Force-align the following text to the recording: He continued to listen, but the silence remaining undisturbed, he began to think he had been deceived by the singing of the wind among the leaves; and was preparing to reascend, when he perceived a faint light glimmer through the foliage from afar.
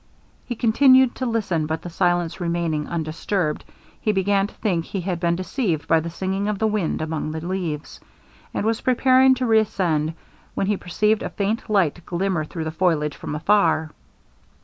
He 0.47 0.55
continued 0.55 1.13
to 1.13 1.27
listen, 1.27 1.67
but 1.67 1.83
the 1.83 1.89
silence 1.91 2.41
remaining 2.41 2.87
undisturbed, 2.87 3.63
he 4.01 4.11
began 4.11 4.47
to 4.47 4.53
think 4.55 4.83
he 4.83 5.01
had 5.01 5.19
been 5.19 5.35
deceived 5.35 5.87
by 5.87 5.99
the 5.99 6.09
singing 6.09 6.47
of 6.47 6.57
the 6.57 6.65
wind 6.65 7.03
among 7.03 7.29
the 7.29 7.45
leaves; 7.45 7.99
and 8.51 8.65
was 8.65 8.81
preparing 8.81 9.35
to 9.35 9.45
reascend, 9.45 10.15
when 10.55 10.65
he 10.65 10.75
perceived 10.75 11.21
a 11.21 11.29
faint 11.29 11.69
light 11.69 12.03
glimmer 12.07 12.43
through 12.45 12.63
the 12.63 12.71
foliage 12.71 13.15
from 13.15 13.35
afar. 13.35 13.91